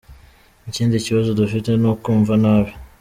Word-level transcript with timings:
Ikindi 0.69 1.03
kibazo 1.05 1.29
dufite 1.39 1.69
ni 1.81 1.87
ukumva 1.93 2.33
nabi. 2.43 2.71